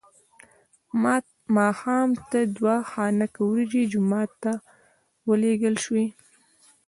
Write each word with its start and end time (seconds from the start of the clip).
ماښام 1.57 2.09
ته 2.29 2.39
دوه 2.57 2.75
خانکه 2.91 3.41
وریجې 3.45 3.83
جومات 3.91 4.31
ته 4.43 4.53
ولېږل 5.27 5.75
شوې. 5.85 6.05